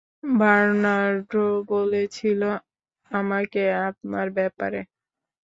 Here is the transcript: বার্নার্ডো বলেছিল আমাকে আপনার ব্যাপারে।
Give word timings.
বার্নার্ডো 0.33 1.43
বলেছিল 1.69 2.41
আমাকে 3.11 3.59
আপনার 3.87 4.27
ব্যাপারে। 4.31 4.79